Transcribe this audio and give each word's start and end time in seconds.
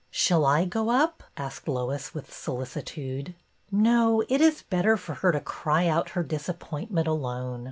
Shall 0.09 0.47
I 0.47 0.65
go 0.65 0.89
up?'' 0.89 1.21
asked 1.37 1.67
Lois, 1.67 2.11
with 2.11 2.33
solicitude. 2.33 3.35
No; 3.71 4.23
it 4.29 4.41
is 4.41 4.63
better 4.63 4.97
for 4.97 5.13
her 5.13 5.31
to 5.31 5.39
cry 5.39 5.85
out 5.87 6.09
her 6.17 6.23
dis 6.23 6.49
appointment 6.49 7.05
alone. 7.05 7.59